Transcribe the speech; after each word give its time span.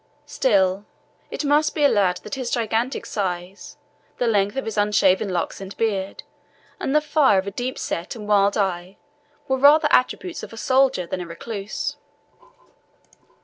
Still, 0.25 0.85
it 1.29 1.45
must 1.45 1.75
be 1.75 1.83
allowed 1.83 2.17
that 2.23 2.33
his 2.33 2.49
gigantic 2.49 3.05
size, 3.05 3.77
the 4.17 4.25
length 4.25 4.55
of 4.55 4.65
his 4.65 4.75
unshaven 4.75 5.29
locks 5.29 5.61
and 5.61 5.77
beard, 5.77 6.23
and 6.79 6.95
the 6.95 7.01
fire 7.01 7.37
of 7.37 7.45
a 7.45 7.51
deep 7.51 7.77
set 7.77 8.15
and 8.15 8.27
wild 8.27 8.57
eye 8.57 8.97
were 9.47 9.57
rather 9.59 9.87
attributes 9.91 10.41
of 10.41 10.51
a 10.53 10.57
soldier 10.57 11.05
than 11.05 11.21
of 11.21 11.27
a 11.27 11.29
recluse. 11.29 11.97